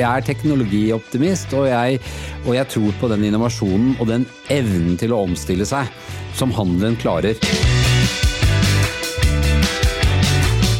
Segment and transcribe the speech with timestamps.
[0.00, 1.98] Jeg er teknologioptimist, og jeg,
[2.46, 5.90] og jeg tror på den innovasjonen og den evnen til å omstille seg
[6.38, 7.36] som handelen klarer.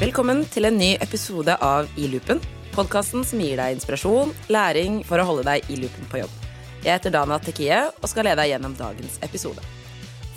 [0.01, 2.41] Velkommen til en ny episode av I loopen.
[2.73, 6.33] Podkasten som gir deg inspirasjon, læring for å holde deg i loopen på jobb.
[6.81, 9.61] Jeg heter Dana Tekie og skal lede deg gjennom dagens episode.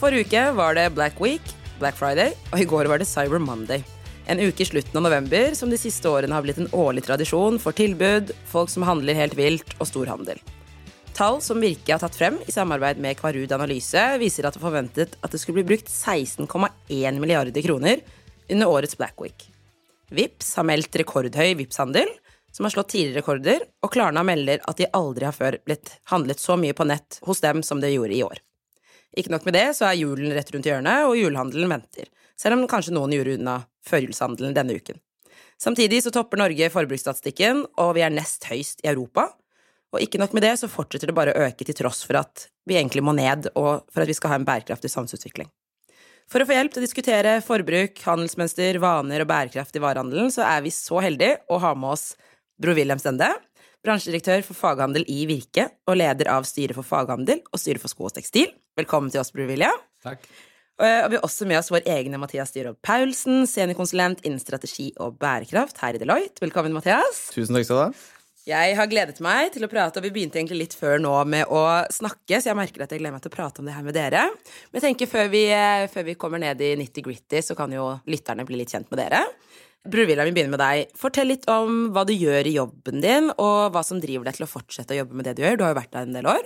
[0.02, 3.86] Forrige uke var det Black Week, Black Friday, og i går var det Cyber Monday.
[4.25, 7.57] En uke i slutten av november som de siste årene har blitt en årlig tradisjon
[7.59, 10.39] for tilbud, folk som handler helt vilt, og storhandel.
[11.13, 15.17] Tall som Virke har tatt frem i samarbeid med Kvarud Analyse, viser at det forventet
[15.20, 17.99] at det skulle bli brukt 16,1 milliarder kroner
[18.49, 19.45] under årets Black Week.
[20.09, 22.09] Vips har meldt rekordhøy Vips-handel,
[22.53, 26.40] som har slått tidligere rekorder, og Klarna melder at de aldri har før blitt handlet
[26.40, 28.40] så mye på nett hos dem som det gjorde i år.
[29.17, 32.67] Ikke nok med det, så er julen rett rundt hjørnet, og julehandelen venter, selv om
[32.69, 34.99] kanskje noen gjorde unna førjulshandelen denne uken.
[35.61, 39.29] Samtidig så topper Norge forbruksstatistikken, og vi er nest høyst i Europa.
[39.93, 42.48] Og ikke nok med det, så fortsetter det bare å øke til tross for at
[42.67, 45.51] vi egentlig må ned, og for at vi skal ha en bærekraftig samfunnsutvikling.
[46.31, 50.45] For å få hjelp til å diskutere forbruk, handelsmønster, vaner og bærekraft i varehandelen, så
[50.47, 52.13] er vi så heldige å ha med oss
[52.59, 53.29] Bror Wilhelm Stende,
[53.84, 58.07] bransjedirektør for faghandel i Virke og leder av styret for faghandel og styret for sko
[58.07, 58.55] og tekstil.
[58.79, 59.85] Velkommen til oss, Bror William.
[60.05, 60.25] Takk.
[60.82, 65.19] Og vi har også med oss vår egne Mathias Dyrholt Paulsen, seniorkonsulent innen strategi og
[65.22, 66.41] bærekraft her i Deloitte.
[66.41, 67.28] Velkommen, Mathias.
[67.35, 67.91] Tusen takk skal du ha.
[68.44, 71.47] Jeg har gledet meg til å prate, og vi begynte egentlig litt før nå med
[71.47, 71.62] å
[71.94, 73.96] snakke, så jeg merker at jeg gleder meg til å prate om det her med
[73.96, 74.25] dere.
[74.68, 75.44] Men jeg tenker før vi,
[75.94, 79.22] før vi kommer ned i nitty-gritty, så kan jo lytterne bli litt kjent med dere.
[79.88, 80.91] Bror Wilhelm, vi begynner med deg.
[81.00, 84.50] Fortell litt om hva du gjør i jobben din, og hva som driver deg til
[84.50, 85.62] å fortsette å jobbe med det du gjør.
[85.62, 86.44] Du har jo vært der en del år.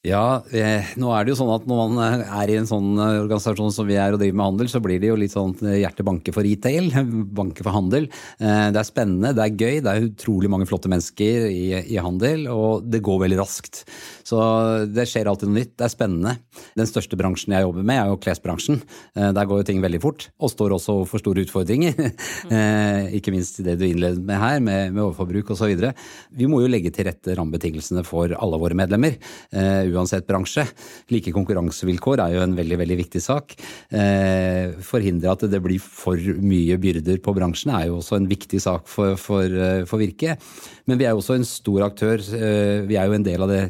[0.00, 3.18] Ja, eh, nå er det jo sånn at når man er i en sånn eh,
[3.20, 5.82] organisasjon som vi er og driver med handel, så blir det jo litt sånn hjertet
[5.82, 6.88] hjertebanke for retail,
[7.40, 8.06] banke for handel.
[8.40, 12.00] Eh, det er spennende, det er gøy, det er utrolig mange flotte mennesker i, i
[12.00, 13.82] handel, og det går veldig raskt.
[14.30, 14.40] Så
[14.86, 16.36] det skjer alltid noe nytt, det er spennende.
[16.78, 18.78] Den største bransjen jeg jobber med er jo klesbransjen.
[19.16, 21.98] Eh, der går jo ting veldig fort, og står også overfor store utfordringer.
[22.50, 25.70] Eh, ikke minst det du innledet med her, med, med overforbruk osv.
[26.34, 29.16] Vi må jo legge til rette rammebetingelsene for alle våre medlemmer.
[29.54, 30.64] Eh, uansett bransje.
[31.12, 33.54] Like konkurransevilkår er jo en veldig veldig viktig sak.
[34.90, 38.90] Forhindre at det blir for mye byrder på bransjen er jo også en viktig sak
[38.90, 39.54] for, for,
[39.90, 40.36] for Virke.
[40.90, 42.24] Men vi er jo også en stor aktør.
[42.90, 43.62] Vi er jo en del av det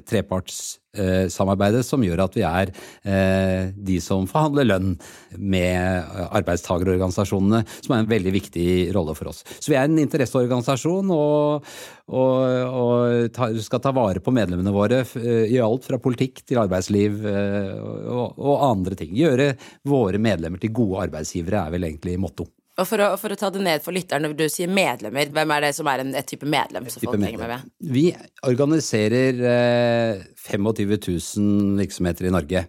[0.51, 2.73] trepartssamarbeidet som gjør at vi er
[3.05, 4.97] eh, de som forhandler lønn
[5.39, 9.45] med arbeidstagerorganisasjonene, som er en veldig viktig rolle for oss.
[9.59, 11.67] Så vi er en interesseorganisasjon og,
[12.11, 12.37] og,
[12.69, 18.39] og skal ta vare på medlemmene våre eh, i alt fra politikk til arbeidsliv og,
[18.39, 19.15] og andre ting.
[19.17, 19.53] Gjøre
[19.89, 22.49] våre medlemmer til gode arbeidsgivere er vel egentlig motto.
[22.79, 25.53] Og for å, for å, ta det ned for lytterne, når du sier medlemmer, hvem
[25.57, 26.87] er det som er en, et type medlem?
[26.87, 27.67] Et type medlem.
[27.93, 28.07] Vi
[28.47, 32.65] organiserer eh, 25 000 virksomheter i Norge.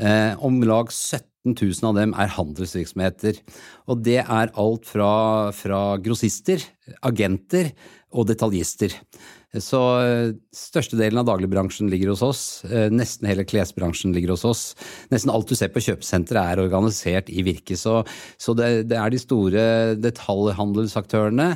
[0.00, 3.42] Eh, om lag 17 000 av dem er handelsvirksomheter.
[3.90, 5.10] Og det er alt fra,
[5.56, 6.64] fra grossister,
[7.04, 7.72] agenter
[8.16, 8.96] og detaljister.
[9.58, 9.80] Så
[10.54, 12.42] størstedelen av dagligbransjen ligger hos oss.
[12.94, 14.62] Nesten hele klesbransjen ligger hos oss.
[15.10, 17.74] Nesten alt du ser på kjøpesenteret er organisert i Virke.
[17.74, 18.00] Så,
[18.38, 19.64] så det, det, er de store
[19.98, 21.54] detaljhandelsaktørene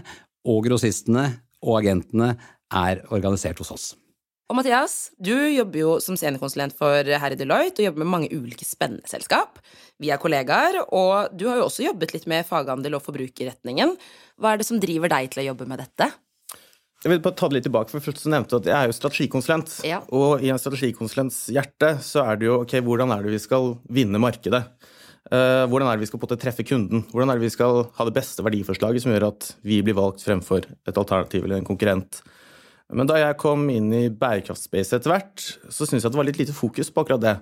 [0.50, 1.28] og grossistene
[1.62, 2.34] og agentene
[2.75, 3.93] er organisert hos oss.
[4.50, 8.28] Og Mathias, du jobber jo som seniorkonsulent for her i Deloitte og jobber med mange
[8.34, 9.62] ulike spennende selskap.
[10.03, 13.94] Vi er kollegaer, og du har jo også jobbet litt med faghandel og forbrukerretningen.
[14.37, 16.10] Hva er det som driver deg til å jobbe med dette?
[17.04, 18.97] Jeg vil bare ta det litt tilbake, for først så nevnte at Jeg er jo
[18.97, 19.75] strategikonsulent.
[19.84, 19.98] Ja.
[20.16, 23.75] Og i en strategikonsulents hjerte så er det jo ok, hvordan er det vi skal
[23.92, 24.62] vinne markedet?
[25.28, 27.04] Uh, hvordan er det vi skal måte treffe kunden?
[27.12, 30.25] Hvordan er det vi skal ha det beste verdiforslaget som gjør at vi blir valgt
[30.25, 32.22] fremfor et alternativ eller en konkurrent?
[32.92, 36.28] Men da jeg kom inn i bærekraftspace etter hvert, så syns jeg at det var
[36.28, 37.34] litt lite fokus på akkurat det.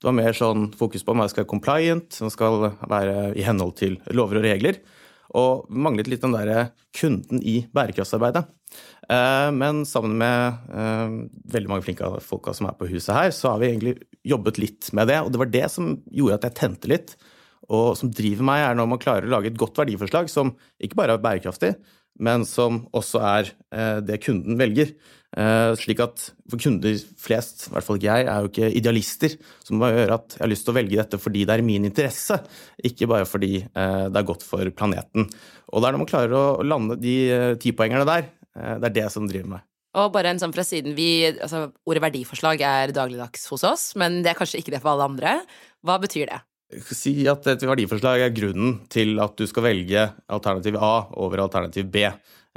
[0.00, 3.44] Det var mer sånn fokus på om jeg skal være compliant, som skal være i
[3.44, 4.80] henhold til lover og regler.
[5.36, 8.46] Og manglet litt den derre kunden i bærekraftsarbeidet.
[9.10, 11.14] Eh, men sammen med eh,
[11.54, 13.96] veldig mange flinke folka som er på huset her, så har vi egentlig
[14.26, 15.20] jobbet litt med det.
[15.24, 17.14] Og det var det som gjorde at jeg tente litt.
[17.70, 20.98] Og som driver meg, er når man klarer å lage et godt verdiforslag som ikke
[20.98, 21.74] bare er bærekraftig,
[22.20, 24.94] men som også er eh, det kunden velger.
[25.78, 29.78] Slik at for kunder flest, i hvert fall ikke jeg, er jo ikke idealister, som
[29.78, 31.86] må gjøre at jeg har lyst til å velge dette fordi det er i min
[31.86, 32.40] interesse,
[32.90, 35.28] ikke bare fordi det er godt for planeten.
[35.70, 37.14] Og det er når man klarer å lande de
[37.62, 38.26] tipoengerne der,
[38.56, 39.66] det er det som driver meg.
[39.98, 44.20] Og bare en sånn fra siden vi, altså Ordet verdiforslag er dagligdags hos oss, men
[44.22, 45.32] det er kanskje ikke det for alle andre.
[45.82, 46.40] Hva betyr det?
[46.94, 51.88] Si at et verdiforslag er grunnen til at du skal velge alternativ A over alternativ
[51.90, 52.04] B.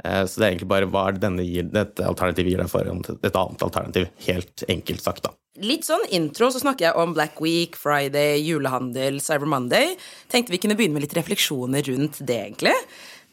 [0.04, 2.86] Så det er egentlig bare hva er det denne gir, dette alternativet gir deg for
[2.86, 4.06] et annet alternativ.
[4.28, 5.34] Helt enkelt sagt, da.
[5.62, 9.92] Litt sånn intro så snakker jeg om Black Week, Friday, julehandel, Cyber Monday.
[10.30, 12.74] Tenkte vi kunne begynne med litt refleksjoner rundt det, egentlig.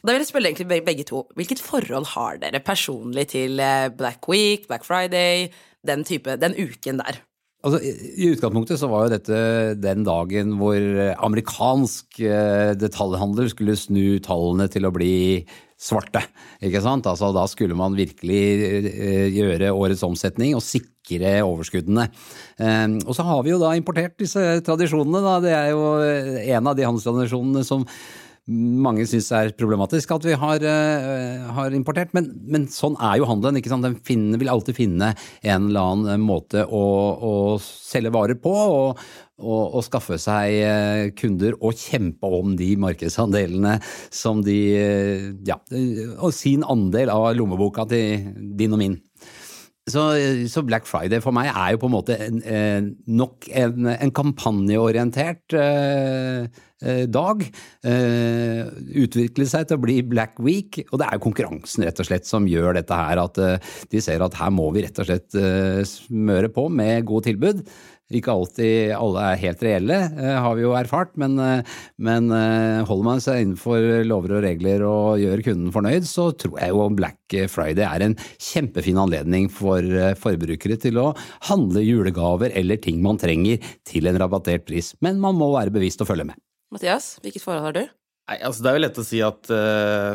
[0.02, 1.26] Da vil jeg spørre egentlig begge to.
[1.38, 3.62] Hvilket forhold har dere personlig til
[3.98, 5.52] Black Week, Black Friday,
[5.88, 7.22] den type, den uken der?
[7.62, 7.78] Altså,
[8.18, 9.42] I utgangspunktet så var jo dette
[9.78, 10.82] den dagen hvor
[11.28, 12.18] amerikansk
[12.82, 15.12] detaljhandler skulle snu tallene til å bli
[15.82, 16.22] svarte.
[16.62, 17.08] ikke sant?
[17.10, 18.42] Altså, da skulle man virkelig
[18.92, 22.08] eh, gjøre årets omsetning og sikre overskuddene.
[22.62, 25.24] Eh, og så har vi jo da importert disse tradisjonene.
[25.26, 25.38] Da.
[25.44, 25.86] Det er jo
[26.58, 27.88] en av de handelstradisjonene som
[28.50, 32.14] mange syns er problematisk at vi har, uh, har importert.
[32.18, 33.60] Men, men, sånn er jo handelen.
[33.62, 33.86] ikke sant?
[33.86, 35.12] Den finner, vil alltid finne
[35.44, 36.86] en eller annen måte å,
[37.22, 38.54] å selge varer på.
[38.54, 39.04] og,
[39.42, 43.78] og, og skaffe seg uh, kunder og kjempe om de markedsandelene
[44.14, 45.58] som de uh, Ja,
[46.20, 48.28] og sin andel av lommeboka til
[48.58, 49.00] din og min.
[49.90, 50.02] Så,
[50.48, 54.12] så, Black Friday for meg er jo på en måte en, en, nok en, en
[54.14, 57.44] kampanjeorientert eh, Eh, dag.
[57.86, 58.62] Eh,
[59.04, 60.82] utvikle seg til å bli Black Week.
[60.90, 63.22] Og det er jo konkurransen rett og slett som gjør dette her.
[63.22, 65.30] At eh, de ser at her må vi rett og slett
[65.88, 67.62] smøre på med gode tilbud.
[68.18, 70.00] Ikke alltid alle er helt reelle,
[70.46, 71.38] har vi jo erfart, men,
[72.02, 72.30] men,
[72.88, 76.88] holder man seg innenfor lover og regler og gjør kunden fornøyd, så tror jeg jo
[76.98, 79.86] Black Friday er en kjempefin anledning for
[80.20, 81.12] forbrukere til å
[81.50, 84.94] handle julegaver eller ting man trenger til en rabattert pris.
[85.04, 86.40] Men man må være bevisst og følge med.
[86.72, 87.84] Mathias, hvilket forhold har du?
[88.32, 90.12] Nei, altså Det er jo lett å si at uh,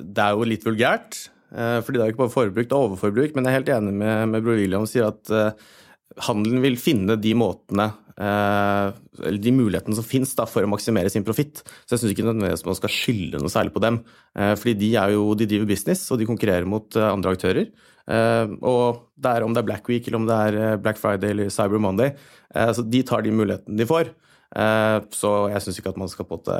[0.00, 1.24] det er jo litt vulgært.
[1.54, 3.34] Uh, fordi det er jo ikke bare forbruk, det er overforbruk.
[3.36, 5.72] Men jeg er helt enig med, med Bror William og sier at uh,
[6.22, 11.24] handelen vil finne de måtene eller de mulighetene som finnes da, for å maksimere sin
[11.26, 11.64] profitt.
[11.82, 13.96] Så jeg syns ikke nødvendigvis man skal skylde noe særlig på dem.
[14.38, 17.72] Fordi de er jo, de driver business, og de konkurrerer mot andre aktører.
[18.06, 21.50] Og det er om det er Black Week eller om det er Black Friday eller
[21.50, 22.14] Cyber Monday,
[22.54, 24.14] så de tar de mulighetene de får.
[24.54, 26.58] Eh, så jeg syns ikke at man skal på en måte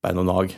[0.00, 0.54] bære noe nag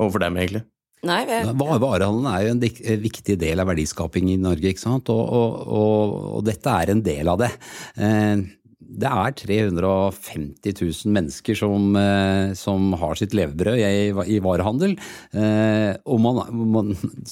[0.00, 0.64] overfor dem, egentlig.
[1.08, 1.36] Nei, vi...
[1.56, 5.08] Varehandelen er jo en viktig del av verdiskaping i Norge, ikke sant?
[5.12, 7.48] Og, og, og, og dette er en del av det.
[7.96, 8.42] Eh,
[8.90, 14.96] det er 350 000 mennesker som, eh, som har sitt levebrød i, i varehandel.
[15.30, 16.40] Eh, og man,
[16.74, 16.90] man,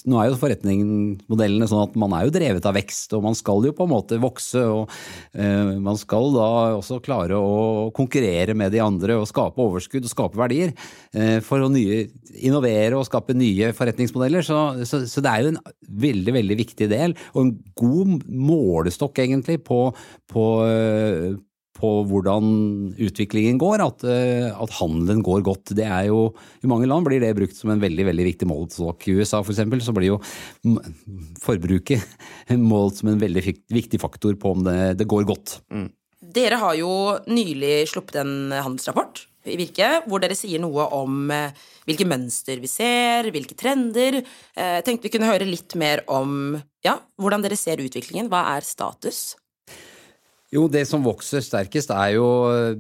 [0.09, 3.67] nå er jo forretningsmodellene sånn at man er jo drevet av vekst, og man skal
[3.67, 4.63] jo på en måte vokse.
[4.63, 4.95] og
[5.35, 10.15] eh, Man skal da også klare å konkurrere med de andre og skape overskudd og
[10.15, 10.75] skape verdier.
[11.45, 12.03] For å nye,
[12.45, 14.45] innovere og skape nye forretningsmodeller.
[14.47, 15.61] Så, så, så det er jo en
[16.07, 19.81] veldig, veldig viktig del, og en god målestokk egentlig på,
[20.31, 20.45] på
[21.79, 22.49] på hvordan
[22.99, 25.75] utviklingen går, at, eh, at, handelen går godt.
[25.79, 26.33] Det er jo,
[26.63, 29.09] I mange land blir det brukt som en veldig veldig viktig målestokk.
[29.09, 30.19] I USA for eksempel, så blir jo
[31.45, 32.03] forbruket
[32.73, 35.61] målt som en veldig viktig faktor på om det, det går godt.
[35.71, 35.89] Mm.
[36.19, 36.93] Dere har jo
[37.31, 41.57] nylig sluppet en handelsrapport i Virke, hvor dere sier noe om eh,
[41.89, 44.21] hvilke mønster vi ser, hvilke trender.
[44.21, 44.25] Jeg
[44.59, 48.31] eh, tenkte vi kunne høre litt mer om ja, hvordan dere ser utviklingen.
[48.33, 49.37] Hva er status?
[50.49, 52.29] Jo, det som vokser sterkest er jo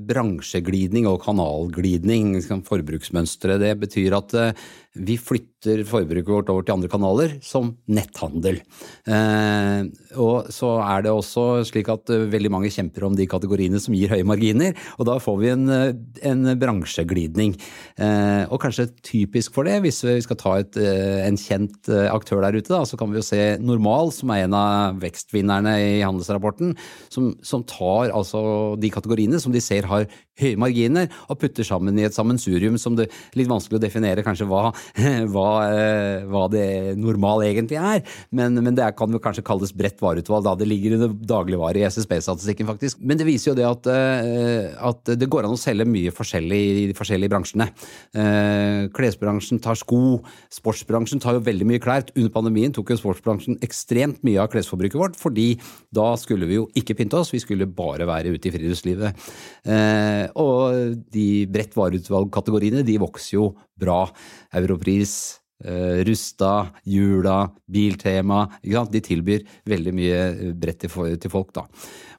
[0.08, 3.58] bransjeglidning og kanalglidning, forbruksmønstre.
[3.60, 4.62] Det betyr at eh,
[4.98, 8.60] vi flytter forbruket vårt over til andre kanaler, som netthandel.
[9.10, 9.88] Eh,
[10.18, 13.94] og så er det også slik at eh, veldig mange kjemper om de kategoriene som
[13.96, 15.92] gir høye marginer, og da får vi en, eh,
[16.30, 17.56] en bransjeglidning.
[18.00, 22.08] Eh, og kanskje typisk for det, hvis vi skal ta et, eh, en kjent eh,
[22.10, 25.76] aktør der ute, da, så kan vi jo se Normal, som er en av vekstvinnerne
[25.84, 26.74] i handelsrapporten,
[27.12, 30.06] som, som tar altså de kategoriene som de ser har
[30.40, 34.24] høye marginer, og putter sammen i et sammensurium som det er litt vanskelig å definere
[34.26, 34.68] kanskje hva
[35.32, 38.02] hva, eh, hva, det normal egentlig er.
[38.34, 41.86] Men, men det kan vel kanskje kalles bredt vareutvalg, da det ligger under dagligvare i
[41.88, 43.00] SSB-statistikken, faktisk.
[43.00, 46.60] Men det viser jo det at, eh, at, det går an å selge mye forskjellig
[46.68, 47.68] i de forskjellige bransjene.
[48.18, 50.20] Eh, klesbransjen tar sko,
[50.54, 52.06] sportsbransjen tar jo veldig mye klær.
[52.14, 55.50] Under pandemien tok jo sportsbransjen ekstremt mye av klesforbruket vårt, fordi
[55.94, 59.28] da skulle vi jo ikke pynte oss, vi skulle bare være ute i friluftslivet.
[60.36, 64.04] Og de bredt vareutvalg-kategoriene de vokser jo bra.
[64.58, 68.44] Europris, Uh, Rusta, Jula, Biltema.
[68.62, 71.64] De tilbyr veldig mye eh, bredt til, folk, da.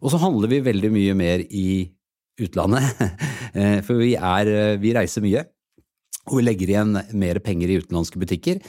[0.04, 1.88] Og så handler vi veldig mye mer i
[2.44, 3.00] utlandet.
[3.88, 4.52] for vi, er,
[4.84, 5.46] vi reiser mye.
[6.28, 8.60] Og vi legger igjen mer penger i utenlandske butikker.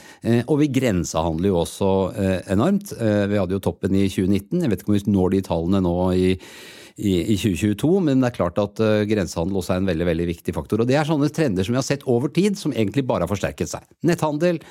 [0.49, 1.89] Og vi grensehandler jo også
[2.51, 2.95] enormt.
[2.97, 4.63] Vi hadde jo toppen i 2019.
[4.63, 6.31] Jeg vet ikke om vi når de tallene nå i
[6.97, 10.29] i, i 2022, men det er klart at uh, grensehandel også er en veldig veldig
[10.31, 10.83] viktig faktor.
[10.83, 13.31] Og Det er sånne trender som vi har sett over tid, som egentlig bare har
[13.31, 13.85] forsterket seg.
[14.07, 14.61] Netthandel,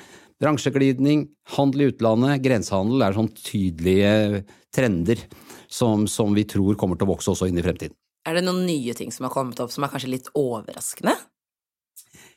[0.41, 4.13] Bransjeglidning, handel i utlandet, grensehandel er sånn tydelige
[4.73, 5.19] trender
[5.69, 7.93] som, som vi tror kommer til å vokse også inn i fremtiden.
[8.25, 11.13] Er det noen nye ting som har kommet opp som er kanskje litt overraskende?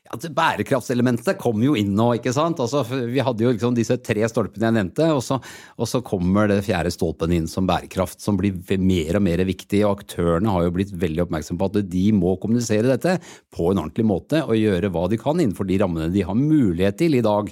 [0.05, 2.59] Ja, Bærekraftselementet kom jo inn nå, ikke sant.
[2.61, 5.39] Altså, vi hadde jo liksom disse tre stolpene jeg nevnte, og så,
[5.81, 9.81] og så kommer det fjerde stolpen inn som bærekraft, som blir mer og mer viktig.
[9.81, 13.17] Og aktørene har jo blitt veldig oppmerksomme på at de må kommunisere dette
[13.55, 17.01] på en ordentlig måte og gjøre hva de kan innenfor de rammene de har mulighet
[17.01, 17.49] til i dag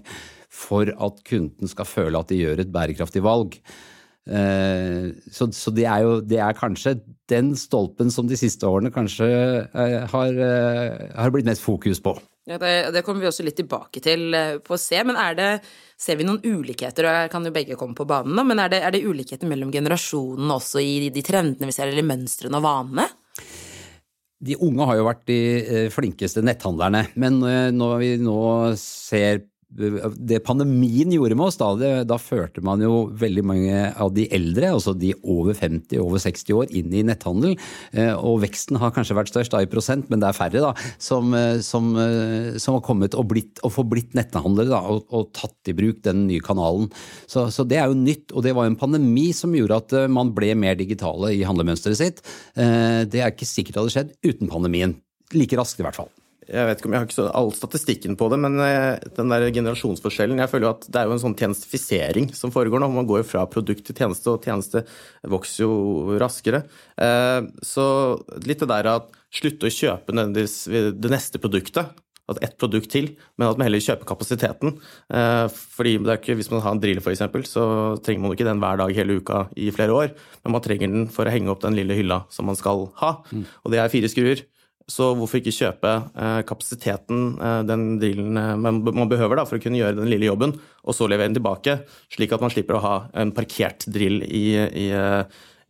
[0.53, 3.57] for at kunden skal føle at de gjør et bærekraftig valg.
[4.29, 7.00] Eh, så, så det, er jo, det er kanskje
[7.33, 9.25] den stolpen som de siste årene kanskje
[9.65, 12.13] eh, har, eh, har blitt mest fokus på.
[12.45, 15.35] Ja, det, det, kommer vi også litt tilbake til eh, på å se, men er
[15.38, 15.50] det,
[16.00, 18.73] ser vi noen ulikheter, og her kan jo begge komme på banen, da, men er
[18.73, 23.07] det, det ulikheter mellom generasjonene også i de trendene vi ser, eller mønstrene og vanene?
[24.43, 28.43] De unge har jo vært de eh, flinkeste netthandlerne, men eh, når vi nå
[28.81, 34.11] ser det pandemien gjorde med oss, da, det, da førte man jo veldig mange av
[34.13, 37.55] de eldre, altså de over 50, over 60 år, inn i netthandel.
[37.91, 40.71] Eh, og veksten har kanskje vært størst da i prosent, men det er færre da,
[41.01, 45.31] som, eh, som, eh, som har kommet og, blitt, og forblitt netthandlere da, og, og,
[45.33, 46.89] tatt i bruk den nye kanalen.
[47.25, 49.95] Så, så, det er jo nytt, og det var jo en pandemi som gjorde at
[50.13, 52.21] man ble mer digitale i handlemønsteret sitt.
[52.53, 54.99] Det er ikke sikkert det hadde skjedd uten pandemien.
[55.33, 56.11] Like raskt i hvert fall
[56.47, 59.31] jeg vet ikke om jeg har ikke så all statistikken på det, men eh, den
[59.31, 62.89] der generasjonsforskjellen Jeg føler jo at det er jo en sånn tjenestifisering som foregår nå.
[62.93, 64.83] Man går jo fra produkt til tjeneste, og tjeneste
[65.29, 66.63] vokser jo raskere.
[66.97, 67.85] Eh, så
[68.43, 71.93] litt det der at slutte å kjøpe det neste produktet,
[72.31, 74.77] at ett produkt til, men at man heller kjøper kapasiteten.
[75.12, 77.65] Eh, fordi det er ikke, Hvis man har en drill, f.eks., så
[78.00, 80.13] trenger man ikke den hver dag hele uka i flere år.
[80.43, 83.17] Men man trenger den for å henge opp den lille hylla som man skal ha.
[83.31, 83.43] Mm.
[83.63, 84.45] Og det er fire skruer.
[84.91, 89.63] Så hvorfor ikke kjøpe eh, kapasiteten eh, den drillen eh, man behøver da, for å
[89.63, 91.77] kunne gjøre den lille jobben, og så levere den tilbake,
[92.11, 94.87] slik at man slipper å ha en parkert drill i, i,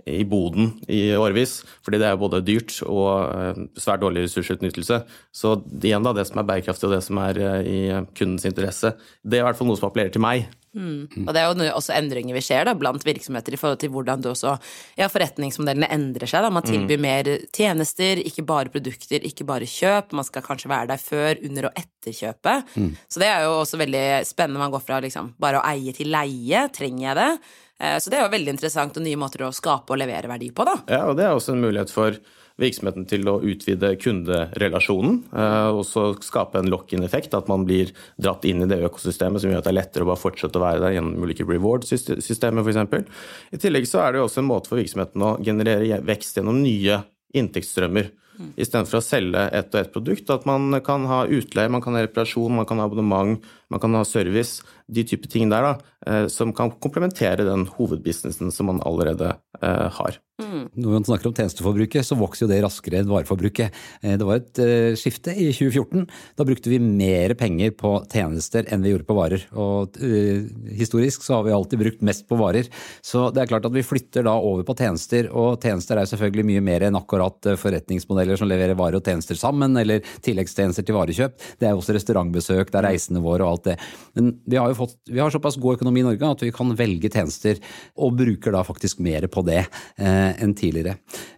[0.10, 1.60] i boden i årevis.
[1.86, 5.04] Fordi det er både dyrt og svært dårlig ressursutnyttelse.
[5.30, 7.80] Så igjen da, det som er bærekraftig og det som er i
[8.18, 10.50] kundens interesse, det er i hvert fall noe som appellerer til meg.
[10.74, 11.26] Mm.
[11.28, 14.24] Og det er jo også endringer vi ser da, blant virksomheter i forhold til hvordan
[14.32, 14.56] også,
[15.00, 16.46] ja, forretningsmodellene endrer seg.
[16.46, 16.52] Da.
[16.54, 17.06] Man tilbyr mm.
[17.06, 20.16] mer tjenester, ikke bare produkter, ikke bare kjøp.
[20.18, 22.74] Man skal kanskje være der før, under og etter kjøpet.
[22.76, 22.94] Mm.
[23.08, 24.62] Så det er jo også veldig spennende.
[24.64, 26.68] Man går fra liksom, bare å eie til leie.
[26.74, 27.32] Trenger jeg det?
[27.80, 30.50] Eh, så det er jo veldig interessant og nye måter å skape og levere verdi
[30.56, 30.78] på, da.
[30.90, 32.18] Ja, og det er også en mulighet for
[32.62, 35.20] virksomheten til å utvide kunderelasjonen.
[35.34, 39.52] Eh, og så skape en lock-in-effekt, at man blir dratt inn i det økosystemet som
[39.52, 43.24] gjør at det er lettere å bare fortsette å være der gjennom ulike reward-systemer f.eks.
[43.54, 46.62] I tillegg så er det jo også en måte for virksomheten å generere vekst gjennom
[46.62, 47.02] nye
[47.34, 48.12] inntektsstrømmer.
[48.34, 48.50] Mm.
[48.58, 50.30] Istedenfor å selge ett og ett produkt.
[50.34, 53.44] At man kan ha utleie, man kan ha reparasjon, man kan ha abonnement,
[53.74, 54.64] man kan ha service.
[54.90, 55.74] De type ting der da,
[56.08, 60.20] eh, som kan komplementere den hovedbusinessen som man allerede eh, har.
[60.44, 60.66] Mm.
[60.84, 63.74] Når man snakker om tjenesteforbruket, så vokser jo det raskere enn vareforbruket.
[64.02, 66.06] Eh, det var et uh, skifte i 2014.
[66.40, 69.46] Da brukte vi mer penger på tjenester enn vi gjorde på varer.
[69.56, 72.70] Og uh, historisk så har vi alltid brukt mest på varer.
[73.06, 76.48] Så det er klart at vi flytter da over på tjenester, og tjenester er selvfølgelig
[76.52, 81.38] mye mer enn akkurat forretningsmodeller som leverer varer og tjenester sammen, eller tilleggstjenester til varekjøp.
[81.60, 83.78] Det er også restaurantbesøk, det er reisende våre og alt det.
[84.18, 86.74] Men vi har jo fått, vi har såpass god økonomi i Norge at vi kan
[86.78, 87.60] velge tjenester,
[87.98, 89.64] og bruker da faktisk mer på det.
[89.98, 90.98] Eh, enn tidligere.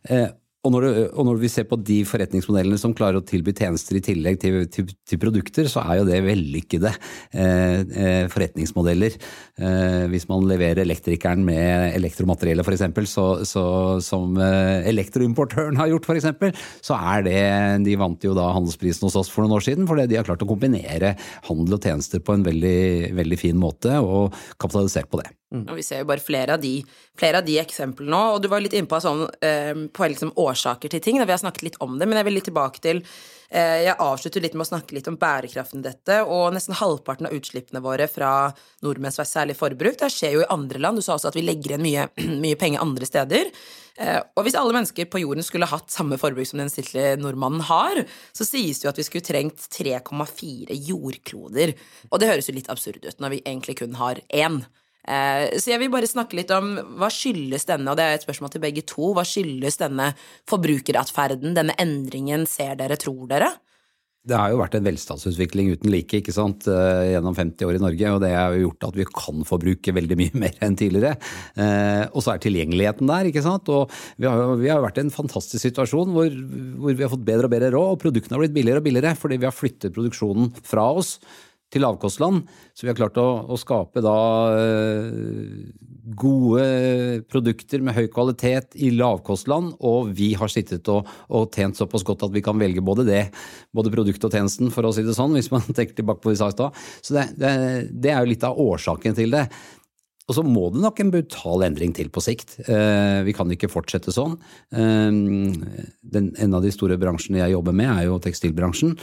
[0.10, 0.30] Eh,
[0.66, 4.04] og når, og når, vi ser på de forretningsmodellene som klarer å tilby tjenester i
[4.04, 6.92] tillegg til, til, til produkter, så er jo det vellykkede
[7.38, 9.18] eh, eh forretningsmodeller.
[9.62, 13.14] Eh, hvis man leverer elektrikeren med elektromateriellet f.eks.,
[13.46, 13.66] så,
[14.02, 17.40] som eh, elektroimportøren har gjort f.eks., så er det
[17.86, 20.42] De vant jo da handelsprisen hos oss for noen år siden fordi de har klart
[20.42, 21.14] å kombinere
[21.46, 25.30] handel og tjenester på en veldig, veldig fin måte, og kapitalisert på det.
[25.54, 25.68] Mm.
[25.70, 26.80] Og vi ser jo bare flere av de,
[27.20, 28.24] flere av de eksemplene nå.
[28.36, 31.20] Og du var litt inne på, sånn, eh, på liksom årsaker til ting.
[31.20, 31.28] Da.
[31.30, 33.02] Vi har snakket litt om det, men jeg vil litt tilbake til
[33.50, 36.22] eh, Jeg avslutter litt med å snakke litt om bærekraften i dette.
[36.26, 38.52] Og nesten halvparten av utslippene våre fra
[38.86, 41.00] nordmenns særlig forbruk, det skjer jo i andre land.
[41.00, 42.08] Du sa også at vi legger igjen mye,
[42.46, 43.52] mye penger andre steder.
[43.96, 47.64] Eh, og hvis alle mennesker på jorden skulle hatt samme forbruk som den stille nordmannen
[47.70, 48.02] har,
[48.36, 51.76] så sies det jo at vi skulle trengt 3,4 jordkloder.
[52.12, 54.66] Og det høres jo litt absurd ut når vi egentlig kun har én.
[55.06, 58.26] Eh, så jeg vil bare snakke litt om hva skyldes denne, og det er et
[58.26, 60.12] spørsmål til begge to, hva skyldes denne
[60.50, 63.54] forbrukeratferden, denne endringen, ser dere, tror dere?
[64.26, 67.82] Det har jo vært en velstandsutvikling uten like ikke sant, eh, gjennom 50 år i
[67.84, 71.14] Norge, og det har jo gjort at vi kan forbruke veldig mye mer enn tidligere.
[71.54, 73.70] Eh, og så er tilgjengeligheten der, ikke sant.
[73.70, 77.14] Og vi har jo vi har vært i en fantastisk situasjon hvor, hvor, vi har
[77.14, 79.54] fått bedre og bedre råd, og produktene har blitt billigere og billigere fordi vi har
[79.54, 81.20] flyttet produksjonen fra oss
[81.76, 82.46] til lavkostland.
[82.74, 84.16] Så vi har klart å, å skape da
[84.56, 85.68] eh,
[86.16, 86.66] gode
[87.32, 92.28] produkter med høy kvalitet i lavkostland, og vi har sittet og, og, tjent såpass godt
[92.28, 93.24] at vi kan velge både det,
[93.76, 96.38] både produktet og tjenesten, for å si det sånn, hvis man tenker tilbake på det
[96.38, 96.84] vi sa i stad.
[97.02, 97.56] Så det, det,
[97.92, 99.48] det er jo litt av årsaken til det.
[100.26, 102.56] Og så må det nok en brutal endring til på sikt.
[102.66, 104.34] Eh, vi kan ikke fortsette sånn.
[104.74, 108.96] Eh, en av de store bransjene jeg jobber med, er jo tekstilbransjen.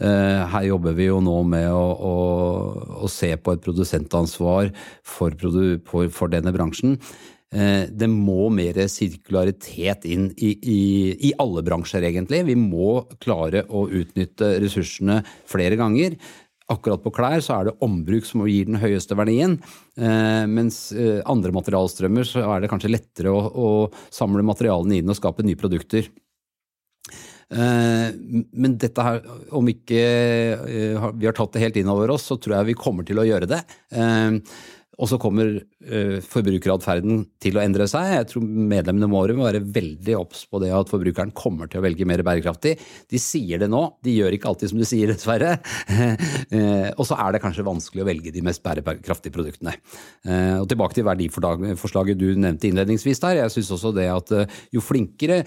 [0.00, 2.14] Eh, her jobber vi jo nå med å, å,
[3.06, 4.70] å se på et produsentansvar
[5.02, 5.34] for,
[5.88, 6.98] for, for denne bransjen.
[7.50, 10.82] Det må mer sirkularitet inn i, i,
[11.18, 12.44] i, alle bransjer, egentlig.
[12.46, 15.16] Vi må klare å utnytte ressursene
[15.50, 16.14] flere ganger.
[16.70, 19.56] Akkurat på klær så er det ombruk som gir den høyeste verdien,
[19.98, 25.10] eh, mens eh, andre materialstrømmer så er det kanskje lettere å, å samle materialene inn
[25.10, 26.06] og skape nye produkter.
[27.50, 28.08] Eh,
[28.52, 29.22] men dette her,
[29.56, 30.02] om ikke
[31.18, 33.26] vi har tatt det helt inn over oss, så tror jeg vi kommer til å
[33.26, 33.62] gjøre det.
[35.00, 38.12] Og så kommer uh, forbrukeratferden til å endre seg.
[38.18, 41.84] Jeg tror medlemmene våre må være veldig obs på det at forbrukeren kommer til å
[41.84, 42.74] velge mer bærekraftig.
[43.10, 45.56] De sier det nå, de gjør ikke alltid som de sier, dessverre.
[45.90, 49.76] uh, og så er det kanskje vanskelig å velge de mest bærekraftige produktene.
[50.28, 53.40] Uh, og tilbake til verdiforslaget du nevnte innledningsvis der.
[53.44, 54.34] Jeg syns også det at
[54.74, 55.40] jo flinkere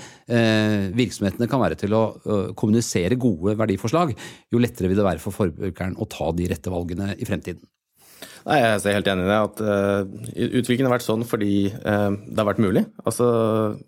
[0.97, 2.01] virksomhetene kan være til å
[2.57, 4.13] kommunisere gode verdiforslag,
[4.53, 7.63] jo lettere vil det være for forbrukeren å ta de rette valgene i fremtiden.
[8.43, 9.39] Nei, Jeg er helt enig i det.
[9.39, 12.83] at uh, Utviklingen har vært sånn fordi uh, det har vært mulig.
[13.07, 13.27] Altså,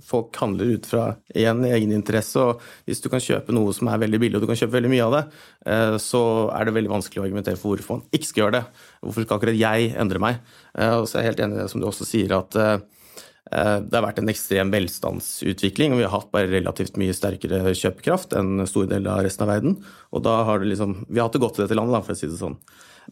[0.05, 4.01] Folk handler ut fra én egen interesse, og hvis du kan kjøpe noe som er
[4.05, 5.23] veldig billig, og du kan kjøpe veldig mye av det,
[5.67, 6.23] uh, så
[6.55, 8.63] er det veldig vanskelig å argumentere for hvorfor man ikke skal gjøre det.
[9.03, 10.43] Hvorfor skal akkurat jeg endre meg?
[10.75, 14.03] og så er jeg helt enig i det som du også sier, at det har
[14.03, 18.89] vært en ekstrem velstandsutvikling, og vi har hatt bare relativt mye sterkere kjøpekraft enn store
[18.91, 19.77] deler av resten av verden.
[20.11, 22.27] Og da har liksom, Vi har hatt det godt i dette landet, for å si
[22.27, 22.57] det sånn.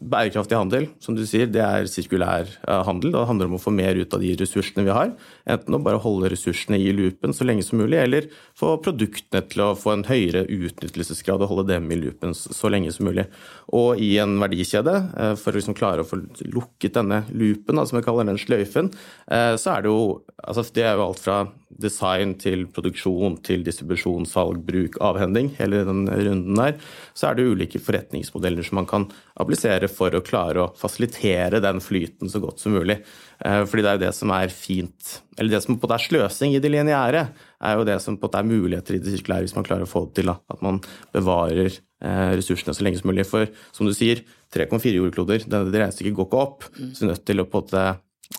[0.00, 3.12] Bærekraftig handel, som du sier, det er sirkulær eh, handel.
[3.14, 5.12] Det handler om å få mer ut av de ressursene vi har.
[5.46, 8.26] Enten å bare holde ressursene i loopen så lenge som mulig, eller
[8.58, 12.90] få produktene til å få en høyere utnyttelsesgrad og holde dem i loopen så lenge
[12.94, 13.28] som mulig.
[13.76, 18.00] Og i en verdikjede, eh, for å liksom klare å få lukket denne loopen, som
[18.00, 18.90] vi kaller den sløyfen,
[19.30, 21.36] eh, så er det jo altså Det er jo alt fra
[21.80, 26.78] design til produksjon til distribusjon, salg, bruk, avhending, hele den runden der,
[27.16, 29.06] så er det ulike forretningsmodeller som man kan
[29.40, 33.00] applisere for å klare å fasilitere den flyten så godt som mulig.
[33.44, 36.04] Eh, fordi det er jo det som er fint Eller det som på måte er
[36.04, 37.24] sløsing i det lineære,
[37.66, 39.90] er jo det som på måte er muligheter i det sirkulære hvis man klarer å
[39.90, 40.30] få det til.
[40.30, 40.78] At man
[41.14, 43.26] bevarer eh, ressursene så lenge som mulig.
[43.26, 44.22] For som du sier,
[44.54, 46.68] 3,4 jordkloder, det, det regnestykket går ikke opp.
[46.70, 47.86] Så vi er nødt til å på en måte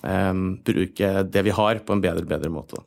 [0.04, 2.80] um, bruke det vi har, på en bedre, bedre måte.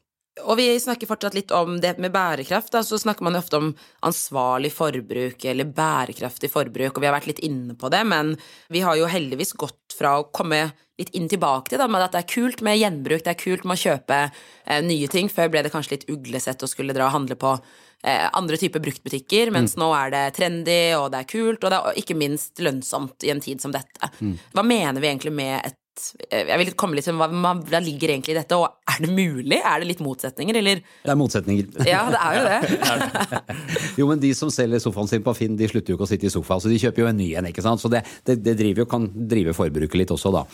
[0.49, 2.73] Og vi snakker fortsatt litt om det med bærekraft.
[2.73, 2.83] Da.
[2.85, 3.71] Så snakker man jo ofte om
[4.09, 8.35] ansvarlig forbruk eller bærekraftig forbruk, og vi har vært litt inne på det, men
[8.73, 12.15] vi har jo heldigvis gått fra å komme litt inn tilbake til da, med at
[12.17, 15.29] det er kult med gjenbruk, det er kult med å kjøpe eh, nye ting.
[15.31, 18.83] Før ble det kanskje litt uglesett å skulle dra og handle på eh, andre typer
[18.83, 19.83] bruktbutikker, mens mm.
[19.85, 23.31] nå er det trendy, og det er kult, og det er ikke minst lønnsomt i
[23.35, 24.11] en tid som dette.
[24.19, 24.35] Mm.
[24.57, 25.79] Hva mener vi egentlig med et
[26.31, 29.59] jeg vil komme litt til hva, hva ligger egentlig i dette, og er det mulig?
[29.59, 30.83] Er det litt motsetninger, eller?
[31.05, 31.69] Det er motsetninger.
[31.89, 33.41] Ja, det er jo det.
[34.01, 36.29] jo, men de som selger sofaen sin på Finn, de slutter jo ikke å sitte
[36.29, 37.83] i sofaen, så de kjøper jo en ny en, ikke sant.
[37.83, 40.45] Så det, det, det driver jo, kan drive forbruket litt også, da.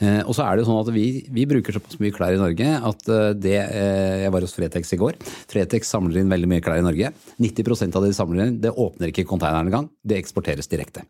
[0.00, 2.42] Eh, og så er det jo sånn at vi, vi bruker såpass mye klær i
[2.42, 5.18] Norge at eh, det eh, Jeg var hos Fretex i går.
[5.50, 7.12] Fretex samler inn veldig mye klær i Norge.
[7.42, 9.90] 90% av det de samler inn, det åpner ikke konteineren engang.
[10.04, 11.04] Det eksporteres direkte.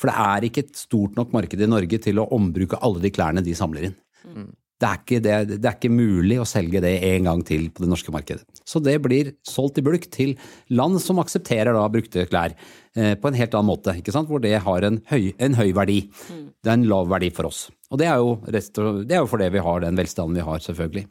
[0.00, 3.12] For det er ikke et stort nok marked i Norge til å ombruke alle de
[3.14, 3.96] klærne de samler inn.
[4.24, 4.48] Mm.
[4.80, 7.84] Det, er ikke, det, det er, ikke, mulig å selge det en gang til på
[7.84, 8.42] det norske markedet.
[8.66, 10.34] Så det blir solgt i bulk til
[10.74, 13.94] land som aksepterer da brukte klær eh, på en helt annen måte.
[13.94, 16.00] Hvor det har en høy, en høy verdi.
[16.26, 16.48] Mm.
[16.58, 17.68] Det er en lav verdi for oss.
[17.92, 21.06] Og det er jo, det er jo fordi vi har den velstanden vi har, selvfølgelig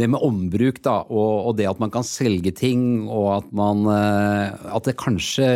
[0.00, 3.84] det med ombruk da, og, og, det at man kan selge ting, og at, man,
[3.92, 5.48] eh, at det kanskje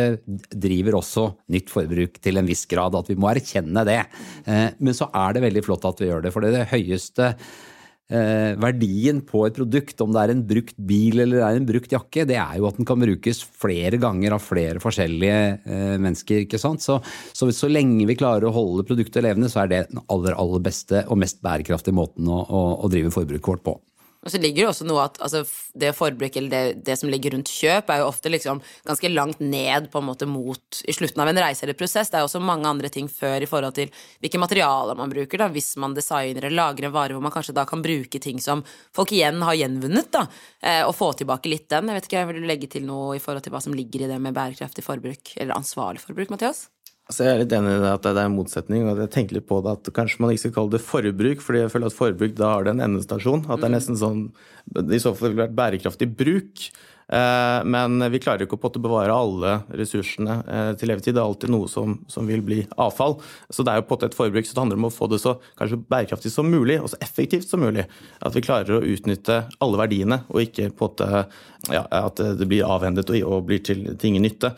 [0.53, 2.97] driver også nytt forbruk til en viss grad.
[2.97, 4.03] At vi må erkjenne det.
[4.45, 6.35] Eh, men så er det veldig flott at vi gjør det.
[6.35, 10.77] For det, er det høyeste eh, verdien på et produkt, om det er en brukt
[10.77, 14.37] bil eller er en brukt jakke, det er jo at den kan brukes flere ganger
[14.37, 16.45] av flere forskjellige mennesker.
[16.45, 16.85] ikke sant?
[16.85, 16.99] Så,
[17.33, 20.61] så, så lenge vi klarer å holde produktet levende, så er det den aller, aller
[20.69, 23.77] beste og mest bærekraftige måten å, å, å drive forbruket vårt på.
[24.25, 25.43] Og så ligger det også noe at altså,
[25.77, 29.43] det forbruk, eller det, det, som ligger rundt kjøp, er jo ofte liksom ganske langt
[29.43, 32.09] ned på en måte mot i slutten av en reise eller prosess.
[32.09, 35.49] Det er også mange andre ting før i forhold til hvilke materialer man bruker, da,
[35.53, 38.65] hvis man designer eller lager en vare hvor man kanskje da kan bruke ting som
[38.95, 40.25] folk igjen har gjenvunnet, da,
[40.65, 41.91] eh, og få tilbake litt den.
[41.91, 44.09] Jeg vet ikke, jeg Vil legge til noe i forhold til hva som ligger i
[44.09, 46.65] det med bærekraftig forbruk, eller ansvarlig forbruk, Mathias?
[47.05, 48.87] Altså jeg er litt enig i det at det er en motsetning.
[48.89, 51.61] og jeg tenker litt på det at Kanskje man ikke skal kalle det forbruk, fordi
[51.61, 53.45] jeg føler at forbruk da har det en endestasjon.
[53.45, 54.27] At det er nesten sånn
[54.73, 56.65] i så fall ville vært bærekraftig bruk.
[57.05, 61.11] Eh, men vi klarer ikke å bevare alle ressursene eh, til levetid.
[61.11, 61.17] tid.
[61.17, 63.19] Det er alltid noe som, som, vil bli avfall.
[63.53, 65.35] Så det er jo på et forbruk, så det handler om å få det så
[65.59, 67.85] kanskje bærekraftig som mulig, og så effektivt som mulig.
[68.25, 71.29] At vi klarer å utnytte alle verdiene, og ikke på en
[71.73, 74.51] ja, at det blir avhendet og blir til, til ingen nytte.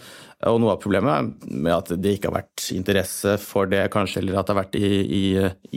[0.46, 4.38] Og noe av problemet med at det ikke har vært interesse for det, kanskje, eller
[4.38, 5.22] at det har vært i, i,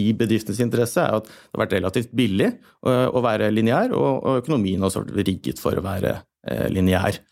[0.05, 2.51] i bedriftenes interesse, er at det har vært relativt billig
[2.85, 7.23] å være lineær, og, og økonomien har vært rigget for å være eh, lineær.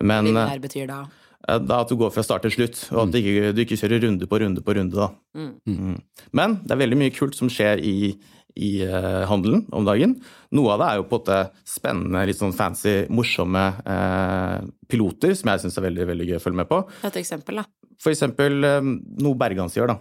[0.00, 1.02] Men Lineær betyr da?
[1.48, 3.78] Eh, da at du går fra start til slutt, og at du ikke, du ikke
[3.80, 4.96] kjører runde på runde på runde.
[4.96, 5.10] da.
[5.36, 5.52] Mm.
[5.68, 6.26] Mm.
[6.40, 8.16] Men det er veldig mye kult som skjer i,
[8.58, 10.16] i uh, handelen om dagen.
[10.54, 15.34] Noe av det er jo på en måte spennende, litt sånn fancy, morsomme eh, piloter
[15.36, 16.78] som jeg syns er veldig veldig gøy å følge med på.
[17.04, 17.66] Et eksempel, da?
[18.00, 19.98] For eksempel um, noe Bergans gjør, da.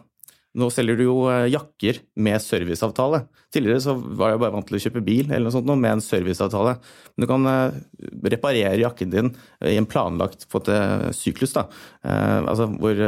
[0.57, 1.17] Nå selger du jo
[1.51, 3.25] jakker med serviceavtale.
[3.53, 6.01] Tidligere så var jeg bare vant til å kjøpe bil eller noe sånt med en
[6.01, 6.77] serviceavtale.
[7.13, 7.51] Men du kan
[8.33, 9.29] reparere jakken din
[9.67, 11.53] i en planlagt en syklus.
[11.59, 11.67] da.
[12.07, 13.03] Altså hvor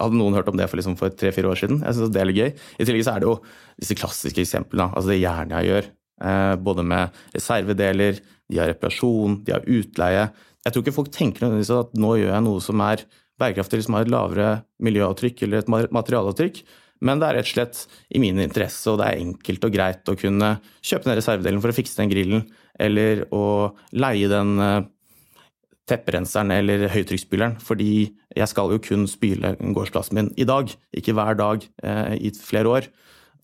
[0.00, 1.80] hadde noen hørt om det for, liksom, for tre-fire år siden?
[1.84, 2.50] Jeg synes det er litt gøy.
[2.80, 3.38] I tillegg så er det jo
[3.80, 4.90] disse klassiske eksemplene.
[4.90, 5.88] altså Det Jernia gjør.
[6.20, 10.28] Eh, både med reservedeler, de har reparasjon, de har utleie.
[10.64, 13.06] Jeg tror ikke folk tenker nødvendigvis at nå gjør jeg noe som er
[13.40, 14.50] bærekraftig, som har et lavere
[14.84, 16.62] miljøavtrykk eller et materialavtrykk.
[17.06, 17.78] Men det er rett og slett
[18.12, 20.50] i min interesse, og det er enkelt og greit å kunne
[20.84, 22.42] kjøpe den reservedelen for å fikse den grillen,
[22.76, 23.44] eller å
[23.96, 24.82] leie den eh,
[25.90, 31.38] tepperenseren eller høytrykksspyleren, fordi jeg skal jo kun spyle gårdsplassen min i dag, ikke hver
[31.38, 32.88] dag eh, i flere år.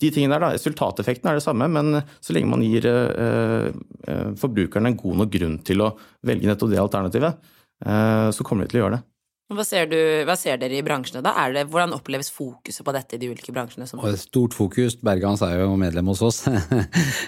[0.03, 3.69] De tingene der, da, Resultateffekten er det samme, men så lenge man gir eh,
[4.07, 5.93] eh forbrukerne en god nok grunn til å
[6.27, 7.53] velge nettopp det alternativet,
[7.87, 9.05] eh, så kommer de til å gjøre det.
[9.47, 9.95] Hva ser, du,
[10.27, 11.31] hva ser, dere i bransjene da?
[11.55, 13.87] Det, hvordan oppleves fokuset på dette i de ulike bransjene?
[13.87, 14.03] Som...
[14.19, 14.97] Stort fokus.
[14.99, 16.43] Bergans er jo medlem hos oss.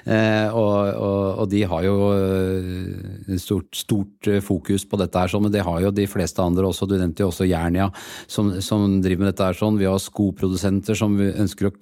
[0.09, 5.52] Eh, og, og, og, de har jo eh, stort, stort, fokus på dette her, men
[5.52, 6.88] det har jo de fleste andre også.
[6.88, 7.90] Du nevnte jo også Jernia,
[8.31, 9.76] som, som driver med dette her sånn.
[9.81, 11.74] Vi har skoprodusenter som ønsker å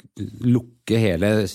[0.42, 1.46] lukke lukke hele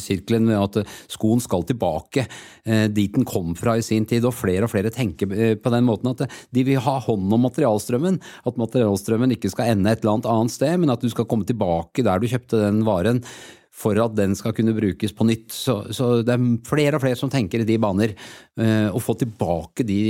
[0.00, 2.26] sirkelen med at skoen skal tilbake
[2.64, 4.24] eh, dit den kom fra i sin tid.
[4.24, 7.44] Og flere og flere tenker eh, på den måten at de vil ha hånd om
[7.44, 8.18] materialstrømmen.
[8.46, 12.02] At materialstrømmen ikke skal ende et eller annet sted, men at du skal komme tilbake
[12.02, 13.22] der du kjøpte den varen
[13.78, 15.52] for at den skal kunne brukes på nytt.
[15.54, 18.16] Så, så, det er flere og flere som tenker i de baner.
[18.58, 20.00] Eh, å få tilbake de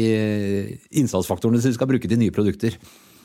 [0.97, 2.79] innsatsfaktorene som de skal bruke til nye produkter.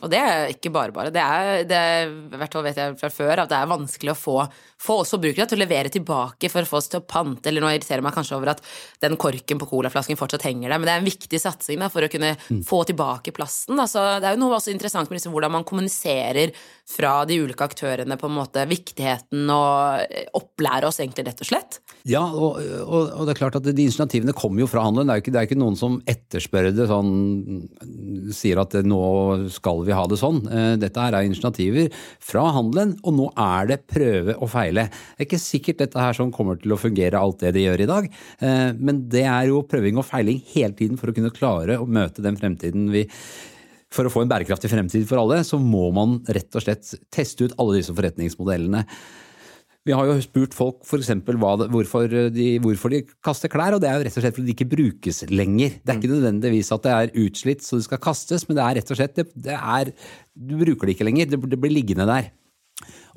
[0.04, 1.12] Og det er ikke bare bare.
[1.16, 4.38] Det er, det, fall vet jeg fra før at det er vanskelig å få,
[4.84, 7.50] få oss forbrukere til å levere tilbake for å få oss til å pante.
[7.50, 8.64] Eller nå irriterer meg kanskje over at
[9.04, 12.06] den korken på colaflasken fortsatt henger der, men det er en viktig satsing da, for
[12.06, 12.64] å kunne mm.
[12.68, 13.80] få tilbake plasten.
[13.80, 16.54] Altså, det er jo noe også interessant med liksom, hvordan man kommuniserer
[16.90, 21.80] fra de ulike aktørene på en måte viktigheten og opplære oss egentlig rett og slett.
[22.10, 25.08] Ja, og, og, og det er klart at de initiativene kommer jo fra handelen.
[25.08, 27.14] Det er jo ikke, det er ikke noen som etterspør det sånn
[28.36, 29.04] sier at nå
[29.54, 30.42] skal vi ha det sånn.
[30.50, 31.94] Eh, dette her er initiativer
[32.24, 34.73] fra handelen, og nå er det prøve og feile.
[34.82, 37.86] Det er ikke sikkert dette her som kommer til å fungere alt det de gjør
[37.86, 41.34] i dag, eh, men det er jo prøving og feiling hele tiden for å kunne
[41.34, 43.08] klare å møte den fremtiden vi
[43.94, 47.46] for å få en bærekraftig fremtid for alle, så må man rett og slett teste
[47.46, 48.82] ut alle disse forretningsmodellene.
[49.84, 51.10] Vi har jo spurt folk f.eks.
[51.28, 52.14] Hvorfor,
[52.64, 55.26] hvorfor de kaster klær, og det er jo rett og slett fordi de ikke brukes
[55.28, 55.76] lenger.
[55.84, 58.78] Det er ikke nødvendigvis at det er utslitt så det skal kastes, men det er
[58.80, 59.92] rett og slett det, det er,
[60.32, 62.32] Du bruker det ikke lenger, det, det blir liggende der.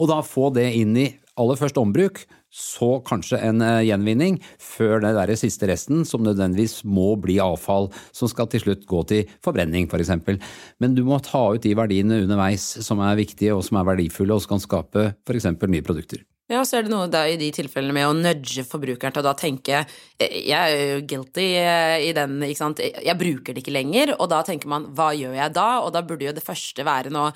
[0.02, 1.06] Og da få det inn i
[1.40, 2.22] aller først ombruk,
[2.52, 7.90] så kanskje en uh, gjenvinning, før den der siste resten, som nødvendigvis må bli avfall,
[8.16, 10.14] som skal til slutt gå til forbrenning f.eks.
[10.24, 10.40] For
[10.82, 14.36] Men du må ta ut de verdiene underveis som er viktige og som er verdifulle
[14.36, 15.52] og som kan skape f.eks.
[15.66, 16.24] nye produkter.
[16.46, 19.26] Ja, så er det noe da i de tilfellene med å nudge forbrukeren til å
[19.26, 19.80] da tenke
[20.20, 22.82] Jeg er jo guilty eh, i den, ikke sant.
[22.84, 25.66] Jeg bruker det ikke lenger, og da tenker man hva gjør jeg da?
[25.82, 27.32] Og da burde jo det første være noe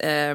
[0.00, 0.32] eh,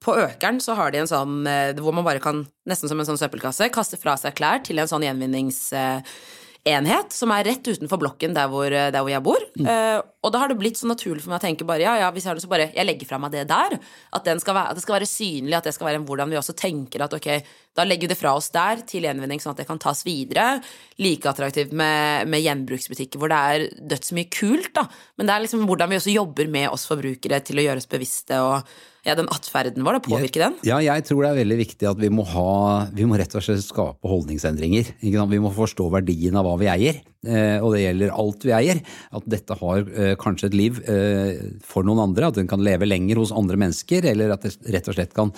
[0.00, 3.08] På Økeren så har de en sånn eh, hvor man bare kan, nesten som en
[3.08, 5.66] sånn søppelkasse, kaste fra seg klær til en sånn gjenvinnings...
[5.76, 6.20] Eh,
[6.60, 9.40] som er rett utenfor blokken der hvor, der hvor jeg bor.
[9.56, 9.64] Mm.
[9.64, 12.10] Uh, og da har det blitt så naturlig for meg å tenke bare ja, ja,
[12.12, 13.78] hvis jeg har det, så bare jeg legger fra meg det der.
[14.12, 16.36] At, skal være, at, det skal være synlig, at det skal være en hvordan vi
[16.36, 17.30] også tenker at ok,
[17.76, 20.60] da legger vi det fra oss der til gjenvinning, sånn at det kan tas videre.
[21.00, 24.84] Like attraktivt med, med gjenbruksbutikker hvor det er dødsmye kult, da.
[25.16, 27.88] Men det er liksom hvordan vi også jobber med oss forbrukere til å gjøre oss
[27.90, 30.58] bevisste og ja, den atferden vår, da, påvirke den?
[30.66, 33.44] Ja, jeg tror det er veldig viktig at vi må ha Vi må rett og
[33.44, 34.92] slett skape holdningsendringer.
[35.00, 37.00] Vi må forstå verdien av hva vi eier.
[37.20, 38.80] Eh, og det gjelder alt vi eier.
[39.16, 42.30] At dette har eh, kanskje et liv eh, for noen andre.
[42.30, 44.08] At den kan leve lenger hos andre mennesker.
[44.12, 45.34] Eller at det rett og slett kan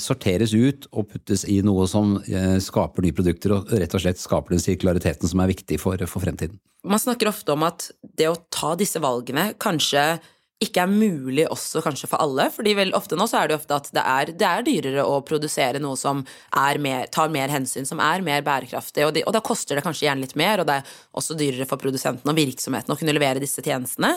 [0.00, 2.16] sorteres ut og puttes i noe som
[2.62, 3.56] skaper nye produkter.
[3.56, 6.58] Og rett og slett skaper den sirkulariteten som er viktig for, for fremtiden.
[6.86, 7.88] Man snakker ofte om at
[8.18, 10.04] det å ta disse valgene kanskje
[10.64, 12.46] ikke er mulig også kanskje for alle.
[12.52, 15.18] fordi vel ofte nå så er det ofte at det er, det er dyrere å
[15.26, 16.22] produsere noe som
[16.80, 19.04] mer, tar mer hensyn, som er mer bærekraftig.
[19.04, 21.68] Og, de, og, da koster det kanskje gjerne litt mer, og det er også dyrere
[21.68, 24.14] for produsenten og virksomheten å kunne levere disse tjenestene.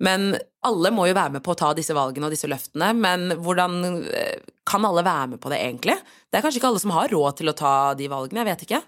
[0.00, 0.32] Men
[0.64, 2.94] alle må jo være med på å ta disse valgene og disse løftene.
[2.96, 3.76] Men hvordan
[4.08, 5.98] eh, kan alle være med på det egentlig?
[6.32, 8.66] Det er kanskje ikke alle som har råd til å ta de valgene, jeg vet
[8.70, 8.82] ikke.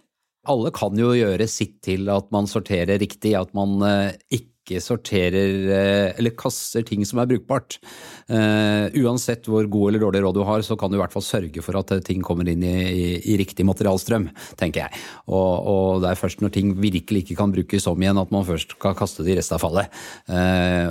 [0.48, 4.80] Alle kan jo gjøre sitt til at man sorterer riktig, at man eh, ikke ikke
[4.80, 7.76] sorterer eh, eller kaster ting som er brukbart.
[8.24, 11.24] Uh, uansett hvor god eller dårlig råd du har, så kan du i hvert fall
[11.24, 15.02] sørge for at ting kommer inn i, i, i riktig materialstrøm, tenker jeg.
[15.28, 18.46] Og, og, det er først når ting virkelig ikke kan brukes om igjen, at man
[18.48, 19.92] først skal kaste det i restavfallet.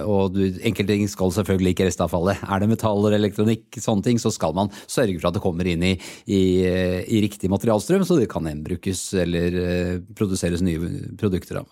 [0.10, 2.46] Og du, enkelte ting skal selvfølgelig ikke i restavfallet.
[2.46, 5.70] Er det metall eller elektronikk, sånne ting, så skal man sørge for at det kommer
[5.70, 5.96] inn i,
[6.30, 9.60] i riktig materialstrøm, så det kan gjenbrukes eller
[10.18, 11.70] produseres nye produkter av.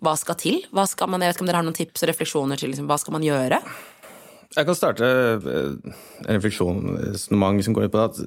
[0.00, 0.62] Hva skal til?
[0.72, 2.88] Hva skal man, jeg vet ikke om dere har noen tips og refleksjoner til liksom,
[2.88, 3.60] hva skal man gjøre?
[4.50, 5.92] Jeg kan starte eh,
[6.24, 6.80] en refleksjon,
[7.12, 8.22] resonnement som går ut på at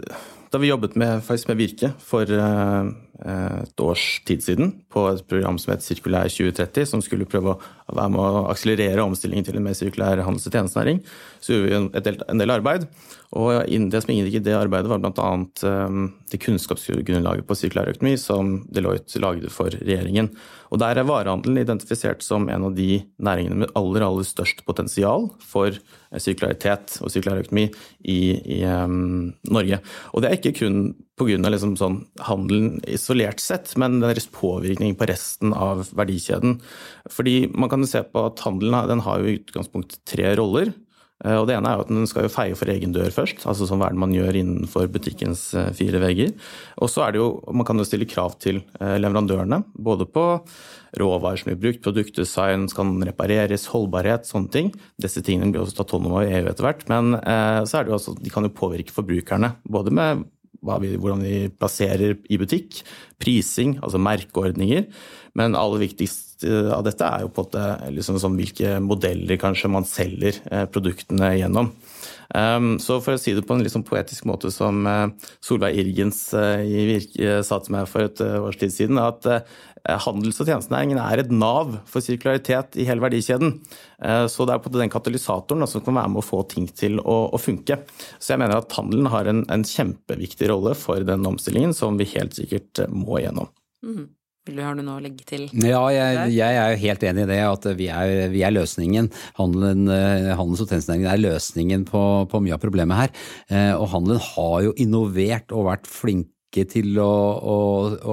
[0.53, 2.85] da vi jobbet med, med Virke for uh,
[3.25, 7.61] et års tid siden på et program som het Sirkulær 2030, som skulle prøve å
[7.97, 11.01] være med å akselerere omstillingen til en mer sirkulær handels- og tjenestenæring,
[11.43, 12.87] så gjorde vi en del, en del arbeid.
[13.33, 15.29] Og det som inngikk i det arbeidet, var bl.a.
[15.65, 20.29] Um, det kunnskapsgrunnlaget på sirkulær økonomi som Deloitte lagde for regjeringen.
[20.73, 25.31] Og Der er varehandelen identifisert som en av de næringene med aller aller størst potensial
[25.41, 27.67] for eh, sirkularitet og sirkulær økonomi
[28.01, 28.19] i,
[28.57, 29.81] i um, Norge.
[30.13, 30.79] Og Det er ikke kun
[31.19, 31.49] pga.
[31.53, 36.59] Liksom sånn handelen isolert sett, men deres påvirkning på resten av verdikjeden.
[37.11, 40.73] Fordi Man kan jo se på at handelen har jo i utgangspunktet tre roller.
[41.23, 43.45] Eh, og det ene er jo at Den skal jo feie for egen dør først,
[43.49, 46.33] altså som hva er det man gjør innenfor butikkens eh, fire vegger.
[46.83, 50.25] Og så er det jo, Man kan jo stille krav til eh, leverandørene, både på
[50.99, 54.73] råvarer som blir brukt, produktdesign, skal den repareres, holdbarhet, sånne ting.
[55.01, 56.83] Disse tingene blir også tatt hånd om av EU etter hvert.
[56.91, 57.15] Men
[57.65, 60.21] så er det jo også, de kan jo påvirke forbrukerne, både med
[60.63, 62.81] vi, hvordan vi plasserer i butikk,
[63.21, 64.87] prising, altså merkeordninger.
[65.37, 69.39] Men aller viktigst Eh, av dette er jo på en måte liksom sånn hvilke modeller
[69.41, 71.71] kanskje man selger eh, produktene gjennom.
[72.33, 75.09] Um, så for å si det på en litt sånn poetisk måte som uh,
[75.43, 79.27] Solveig Irgens Virke uh, sa til meg for et års tid siden, at
[79.83, 83.57] handels- og tjenestenæringen er et nav for sirkularitet i hele verdikjeden.
[84.31, 87.17] Så det er på den katalysatoren som kan være med å få ting til å,
[87.35, 87.81] å funke.
[88.15, 92.07] Så jeg mener at handelen har en, en, kjempeviktig rolle for den omstillingen som vi
[92.13, 93.51] helt sikkert må gjennom.
[93.83, 94.07] Mm.
[94.43, 95.45] Vil du høre noe å legge til?
[95.55, 97.39] Ja, jeg, jeg er helt enig i det.
[97.47, 99.07] At vi er, vi er løsningen.
[99.37, 103.13] Handelen, eh, handels- og tjenestenæringen er løsningen på, på, mye av problemet her.
[103.47, 107.09] Eh, og handelen har jo innovert og vært flink ikke til å,
[107.41, 107.57] å,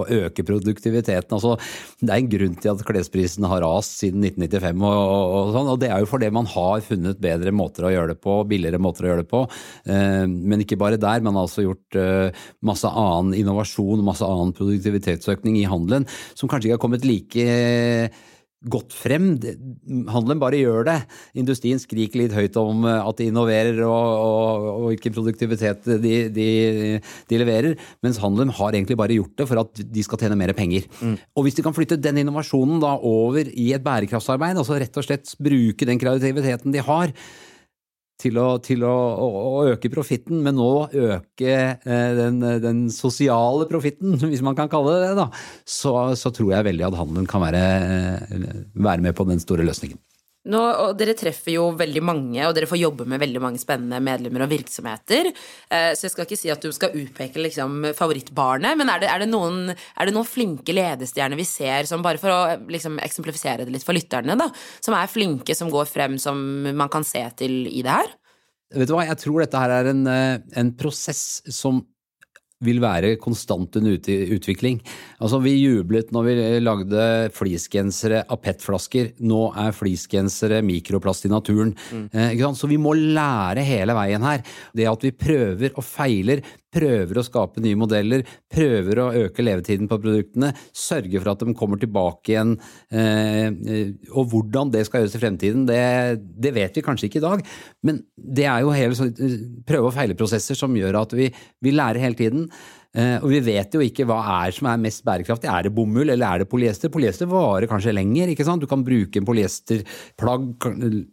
[0.00, 1.36] å, øke produktiviteten.
[1.36, 1.56] Altså,
[2.00, 5.82] det er en grunn til at klesprisen har rast siden 1995, og, og, sånn, og
[5.82, 9.06] det er jo fordi man har funnet bedre måter å gjøre det på, billigere måter
[9.06, 9.44] å gjøre det på.
[9.92, 14.56] Eh, men ikke bare der, man har altså gjort eh, masse annen innovasjon, masse annen
[14.56, 17.48] produktivitetsøkning i handelen, som kanskje ikke har kommet like
[18.68, 19.30] gått frem.
[20.12, 20.96] Handelen bare gjør det.
[21.40, 26.14] Industrien skriker litt høyt om eh, at de innoverer og, og, og hvilken produktivitet de,
[26.28, 26.48] de,
[27.00, 30.52] de, leverer, mens handelen har egentlig bare gjort det for at de skal tjene mer
[30.56, 30.88] penger.
[31.00, 31.16] Mm.
[31.36, 35.08] Og hvis de kan flytte den innovasjonen da over i et bærekraftsarbeid, altså rett og
[35.08, 37.14] slett bruke den kreativiteten de har,
[38.20, 44.18] til å, til å, å øke profitten, men nå øke eh, den, den, sosiale profitten,
[44.30, 45.28] hvis man kan kalle det det, da,
[45.64, 47.64] så, så, tror jeg veldig at handelen kan være,
[48.36, 50.00] eh, være med på den store løsningen.
[50.48, 53.98] Nå, og dere treffer jo veldig mange, og dere får jobbe med veldig mange spennende
[54.00, 55.28] medlemmer og virksomheter.
[55.28, 59.10] Eh, så jeg skal ikke si at du skal utpeke liksom, favorittbarnet, men er det,
[59.12, 62.40] er, det noen, er det, noen, flinke ledestjerner vi ser, som bare for å
[62.72, 64.48] liksom, eksemplifisere det litt for lytterne, da,
[64.80, 66.40] som er flinke, som går frem, som
[66.72, 68.08] man kan se til i det her?
[68.80, 71.82] Vet du hva, jeg tror dette her er en, eh, en prosess som
[72.64, 73.96] vil være konstant under
[74.36, 74.80] utvikling.
[75.20, 77.04] Altså, Vi jublet når vi lagde
[77.36, 79.14] fleecegensere av PET-flasker.
[79.24, 81.74] Nå er fleecegensere mikroplast i naturen.
[81.92, 82.08] Mm.
[82.12, 82.60] sant?
[82.60, 84.44] Så vi må lære hele veien her.
[84.76, 89.88] Det at vi prøver og feiler, prøver å skape nye modeller, prøver å øke levetiden
[89.90, 92.54] på produktene, sørge for at de kommer tilbake igjen.
[92.94, 93.50] Eh,
[94.14, 95.80] og hvordan det skal gjøres i fremtiden, det,
[96.20, 97.44] det, vet vi kanskje ikke i dag.
[97.86, 99.10] Men det er jo hele
[99.66, 101.30] prøve- og feileprosesser som gjør at vi,
[101.62, 102.46] vi lærer hele tiden.
[102.90, 105.46] Eh, og vi vet jo ikke hva er som er mest bærekraftig.
[105.50, 106.90] Er det bomull eller er det polyester?
[106.90, 108.32] Polyester varer kanskje lenger.
[108.32, 108.62] ikke sant?
[108.62, 110.66] Du kan bruke en polyesterplagg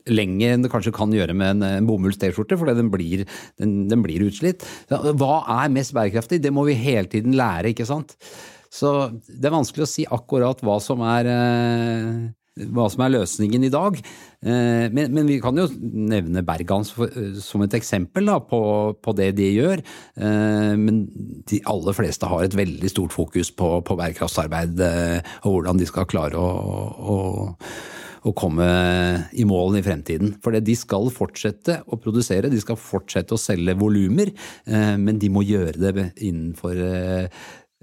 [0.10, 3.28] lenger enn du kanskje kan gjøre med en, en bomulls-T-skjorte, fordi den blir,
[3.62, 4.66] den, den blir utslitt.
[4.90, 6.42] Hva er mest bærekraftig?
[6.42, 8.18] Det må vi hele tiden lære, ikke sant.
[8.74, 12.26] Så det er vanskelig å si akkurat hva som er eh,
[12.74, 13.98] hva som er løsningen i dag.
[14.46, 16.94] Eh, men, men vi kan jo nevne Bergans
[17.44, 18.62] som et eksempel da, på,
[19.02, 19.84] på, det de gjør.
[20.22, 21.06] Eh, men
[21.50, 25.90] de aller fleste har et veldig stort fokus på, på bærekraftsarbeid eh, og hvordan de
[25.90, 26.48] skal klare å,
[27.16, 27.18] å,
[28.28, 28.68] å komme
[29.34, 30.36] i mål i fremtiden.
[30.44, 34.34] For de skal fortsette å produsere, de skal fortsette å selge volumer,
[34.68, 36.82] men de må gjøre det innenfor,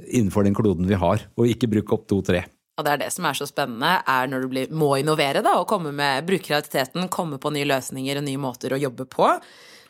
[0.05, 2.45] innenfor den kloden vi har, og ikke bruke opp to-tre.
[2.75, 5.59] Og det er det som er så spennende, er når du blir, må innovere da,
[5.61, 9.31] og komme med, bruke kreativiteten, komme på nye løsninger og nye måter å jobbe på.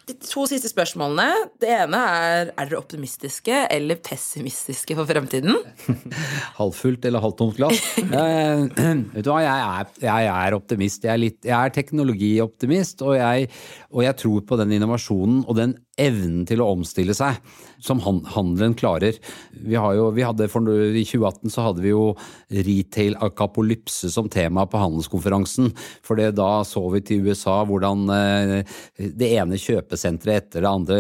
[0.05, 1.47] De to siste spørsmålene.
[1.63, 5.57] Det ene er er dere optimistiske eller pessimistiske for fremtiden?
[6.59, 7.81] Halvfullt eller halvtomt glass?
[8.03, 8.67] eh,
[9.15, 11.09] vet du hva, jeg er, jeg er optimist.
[11.09, 13.49] Jeg er, litt, jeg er teknologioptimist, og jeg,
[13.97, 17.41] og jeg tror på den innovasjonen og den evnen til å omstille seg
[17.85, 19.19] som handelen klarer.
[19.53, 22.15] Vi jo, vi hadde for, I 2018 så hadde vi jo
[22.49, 25.71] retail akapolypse som tema på handelskonferansen.
[26.05, 30.99] For da så vi til USA hvordan eh, det ene kjøpesenteret etter det andre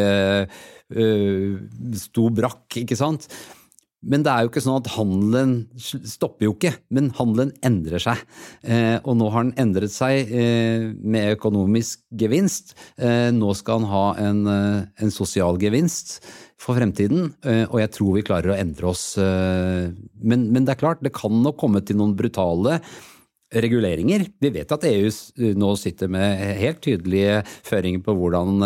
[0.94, 1.56] uh,
[1.98, 3.28] sto brakk, ikke sant.
[4.04, 8.20] Men det er jo ikke sånn at handelen stopper jo ikke, men handelen endrer seg.
[8.62, 12.74] Eh, og nå har den endret seg eh, med økonomisk gevinst.
[12.98, 16.18] Eh, nå skal den ha en, en, sosial gevinst
[16.60, 19.02] for fremtiden, og jeg tror vi klarer å endre oss.
[19.18, 22.78] Men, men, det er klart, det kan nok komme til noen brutale
[23.54, 24.24] reguleringer.
[24.40, 25.10] Vi vet at EU
[25.60, 28.64] nå sitter med helt tydelige føringer på hvordan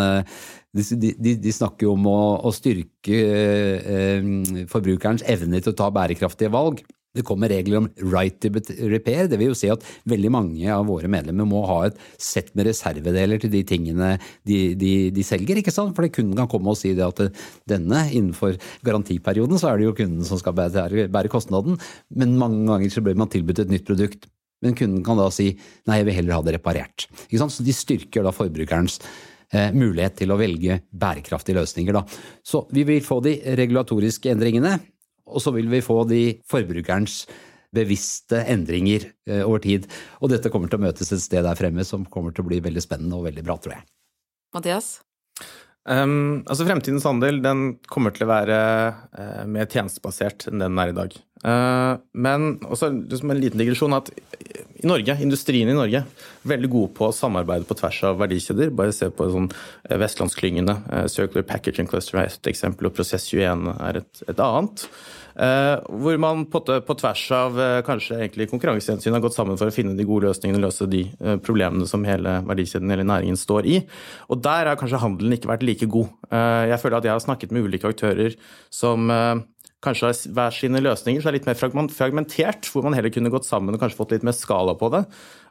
[0.75, 4.31] de, de, de, snakker jo om å, å styrke eh,
[4.69, 6.83] forbrukerens evne til å ta bærekraftige valg.
[7.09, 8.51] Det kommer regler om right to
[8.91, 9.25] repair.
[9.25, 12.69] Det vil jo si at veldig mange av våre medlemmer må ha et sett med
[12.69, 14.11] reservedeler til de tingene
[14.45, 15.57] de, de, de selger.
[15.57, 15.95] ikke sant?
[15.97, 19.95] For kunden kan komme og si det at denne, innenfor garantiperioden, så er det jo
[19.97, 21.81] kunden som skal bære, bære kostnaden.
[22.13, 24.29] Men mange ganger så blir man tilbudt et nytt produkt.
[24.61, 25.49] Men kunden kan da si
[25.87, 27.07] nei, jeg vil heller ha det reparert.
[27.25, 27.55] Ikke sant?
[27.55, 29.09] Så de styrker da forbrukerens eh,
[29.73, 31.95] mulighet til å velge bærekraftige løsninger.
[31.95, 32.03] Da.
[32.45, 34.75] Så vi vil få de regulatoriske endringene,
[35.25, 37.23] og så vil vi få de forbrukerens
[37.75, 39.85] bevisste endringer eh, over tid.
[40.23, 42.61] Og dette kommer til å møtes et sted der fremme som kommer til å bli
[42.65, 43.85] veldig spennende og veldig bra, tror jeg.
[44.55, 44.97] Mathias?
[45.89, 48.57] Um, altså Fremtidens handel den kommer til å være
[49.15, 51.15] uh, mer tjenestebasert enn den er i dag.
[51.45, 54.11] Uh, men også liksom en liten digresjon at
[54.79, 56.03] i Norge, industrien i Norge,
[56.47, 58.73] veldig gode på å samarbeide på tvers av verdikjeder.
[58.75, 61.05] Bare se på sånn uh, vestlandsklyngene.
[61.11, 64.87] Circular Packaging Cluster er et eksempel, og Prosess21 er et, et annet.
[65.39, 69.71] Eh, hvor man på, på tvers av eh, kanskje egentlig konkurransehensyn har gått sammen for
[69.71, 73.39] å finne de gode løsningene og løse de eh, problemene som hele verdikjeden eller næringen
[73.39, 73.77] står i.
[74.27, 76.11] Og der har kanskje handelen ikke vært like god.
[76.29, 78.35] Jeg føler at jeg har snakket med ulike aktører
[78.73, 79.07] som
[79.85, 83.47] kanskje har hver sine løsninger, så er litt mer fragmentert, hvor man heller kunne gått
[83.47, 85.05] sammen og kanskje fått litt mer skala på det.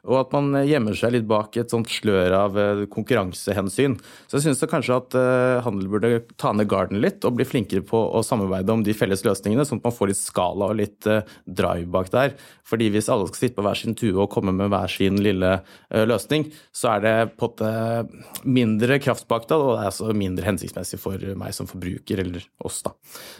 [0.07, 3.97] Og at man gjemmer seg litt bak et sånt slør av eh, konkurransehensyn.
[4.29, 7.83] Så jeg syns kanskje at eh, handel burde ta ned garden litt og bli flinkere
[7.85, 11.09] på å samarbeide om de felles løsningene, sånn at man får litt skala og litt
[11.09, 12.35] eh, drive bak der.
[12.69, 15.55] Fordi hvis alle skal sitte på hver sin tue og komme med hver sin lille
[15.89, 18.11] løsning, så er det på en
[18.45, 22.45] mindre kraft bak det, og det er altså mindre hensiktsmessig for meg som forbruker, eller
[22.61, 22.93] oss, da.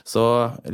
[0.07, 0.23] Så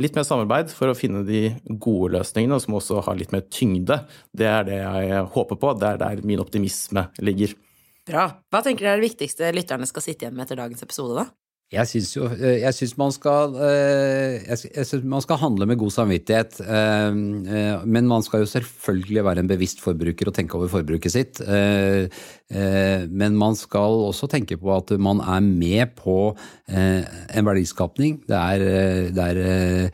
[0.00, 4.00] litt mer samarbeid for å finne de gode løsningene, som også har litt mer tyngde.
[4.32, 7.56] Det er det jeg håper på det er der min optimisme ligger.
[8.06, 8.28] Bra.
[8.52, 11.26] Hva tenker dere er det viktigste lytterne skal sitte igjen med etter dagens episode, da?
[11.74, 15.80] Jeg syns jo eh, jeg synes man, skal, eh, jeg synes man skal handle med
[15.80, 16.60] god samvittighet.
[16.62, 17.16] Eh,
[17.82, 21.40] men man skal jo selvfølgelig være en bevisst forbruker og tenke over forbruket sitt.
[22.46, 26.36] Men man skal også tenke på at man er med på
[26.70, 28.20] en verdiskapning.
[28.28, 29.90] Det er, det er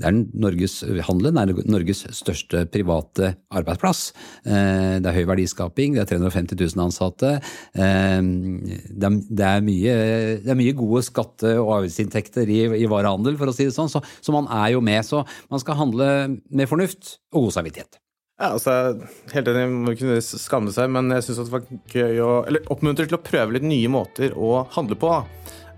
[0.00, 4.12] er Norges, Handelen er Norges største private arbeidsplass.
[4.46, 7.34] Eh, det er høy verdiskaping, det er 350 000 ansatte.
[7.76, 9.96] Eh, det er mye,
[10.42, 13.92] det er mye gode skatte- og avgiftsinntekter i, i, varehandel, for å si det sånn.
[13.92, 15.04] Så, så, man er jo med.
[15.04, 16.08] Så man skal handle
[16.48, 18.00] med fornuft og god samvittighet.
[18.40, 18.96] Ja, altså,
[19.30, 23.04] Helt enig, man kunne skamme seg, men jeg syns det var gøy å Eller oppmuntre
[23.06, 25.12] til å prøve litt nye måter å handle på.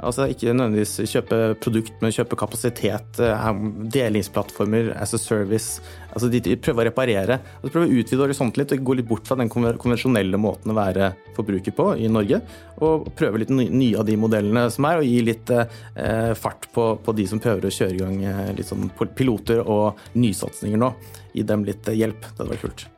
[0.03, 3.20] Altså Ikke nødvendigvis kjøpe produkt, men kjøpe kapasitet.
[3.22, 3.61] Eh,
[3.95, 5.82] delingsplattformer, as a service.
[6.14, 7.38] Altså de, prøver å reparere.
[7.59, 10.78] Altså prøve å utvide horisonten litt og gå litt bort fra den konvensjonelle måten å
[10.78, 12.40] være forbruker på i Norge.
[12.84, 16.88] Og prøve litt nye av de modellene som er, og gi litt eh, fart på,
[17.05, 20.95] på, de som prøver å kjøre i gang eh, litt sånn piloter og nysatsinger nå.
[21.34, 22.20] Gi dem litt eh, hjelp.
[22.30, 22.88] Det hadde vært kult.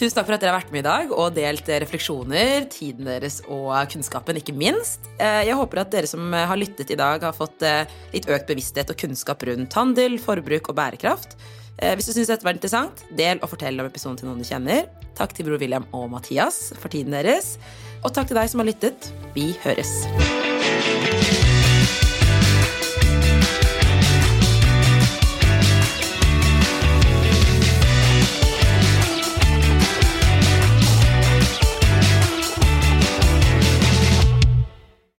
[0.00, 3.42] Tusen takk for at dere har vært med i dag og delt refleksjoner, tiden deres
[3.52, 5.10] og kunnskapen, ikke minst.
[5.20, 7.84] Eh, jeg håper at dere som har lyttet i dag, har fått eh,
[8.14, 11.36] litt økt bevissthet og kunnskap rundt handel, forbruk og bærekraft.
[11.76, 14.48] Eh, hvis du syns dette var interessant, del og fortell om episoden til noen du
[14.48, 14.88] kjenner.
[15.20, 17.58] Takk til bror William og Mathias for tiden deres.
[18.00, 19.12] Og takk til deg som har lyttet.
[19.36, 19.98] Vi høres.